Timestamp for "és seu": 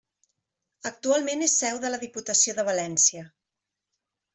1.49-1.83